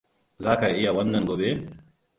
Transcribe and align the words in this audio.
Za 0.43 0.51
ka 0.59 0.67
iya 0.79 0.91
wannan 0.97 1.23
gobe? 1.29 1.49